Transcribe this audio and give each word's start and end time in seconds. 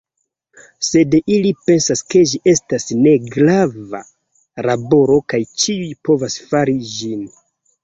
Sed 0.85 1.17
ili 1.33 1.51
pensas 1.67 2.01
ke 2.13 2.21
ĝi 2.31 2.39
estas 2.53 2.89
ne 3.03 3.13
grava 3.37 4.03
laboro 4.69 5.21
kaj 5.35 5.43
ĉiuj 5.67 5.95
povas 6.11 6.41
fari 6.49 6.77
ĝin. 6.99 7.25